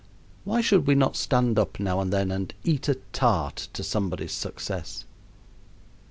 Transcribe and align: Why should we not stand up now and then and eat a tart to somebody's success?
Why 0.45 0.61
should 0.61 0.87
we 0.87 0.95
not 0.95 1.15
stand 1.15 1.59
up 1.59 1.79
now 1.79 1.99
and 2.01 2.11
then 2.11 2.31
and 2.31 2.55
eat 2.63 2.89
a 2.89 2.95
tart 3.13 3.67
to 3.73 3.83
somebody's 3.83 4.31
success? 4.33 5.05